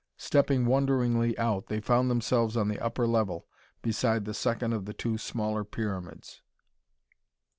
[0.17, 3.45] Stepping wonderingly out, they found themselves on the upper level,
[3.83, 6.41] beside the second of the two smaller pyramids.